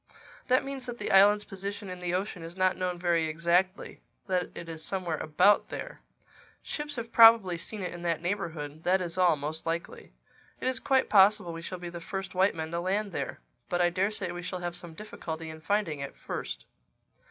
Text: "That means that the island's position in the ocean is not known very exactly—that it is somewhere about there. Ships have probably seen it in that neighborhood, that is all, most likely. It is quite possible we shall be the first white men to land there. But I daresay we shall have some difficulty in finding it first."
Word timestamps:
"That 0.47 0.63
means 0.65 0.87
that 0.87 0.97
the 0.97 1.11
island's 1.11 1.43
position 1.43 1.87
in 1.87 1.99
the 1.99 2.15
ocean 2.15 2.41
is 2.41 2.57
not 2.57 2.75
known 2.75 2.97
very 2.97 3.25
exactly—that 3.27 4.49
it 4.55 4.67
is 4.67 4.83
somewhere 4.83 5.17
about 5.19 5.69
there. 5.69 6.01
Ships 6.63 6.95
have 6.95 7.11
probably 7.11 7.55
seen 7.55 7.83
it 7.83 7.93
in 7.93 8.01
that 8.01 8.19
neighborhood, 8.19 8.81
that 8.83 8.99
is 8.99 9.15
all, 9.19 9.35
most 9.35 9.67
likely. 9.67 10.11
It 10.59 10.67
is 10.67 10.79
quite 10.79 11.07
possible 11.07 11.53
we 11.53 11.61
shall 11.61 11.77
be 11.77 11.89
the 11.89 12.01
first 12.01 12.33
white 12.33 12.55
men 12.55 12.71
to 12.71 12.79
land 12.79 13.11
there. 13.11 13.41
But 13.69 13.79
I 13.79 13.91
daresay 13.91 14.31
we 14.31 14.41
shall 14.41 14.61
have 14.61 14.75
some 14.75 14.95
difficulty 14.95 15.51
in 15.51 15.61
finding 15.61 15.99
it 15.99 16.17
first." 16.17 16.65